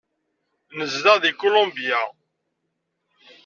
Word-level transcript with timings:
Nezdeɣ 0.77 1.17
deg 1.19 1.35
Kulumbya. 1.39 2.01